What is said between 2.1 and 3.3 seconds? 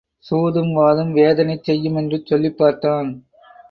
சொல்லிப் பார்த்தான்.